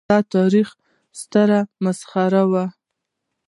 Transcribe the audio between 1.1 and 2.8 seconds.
ستره مسخره وه.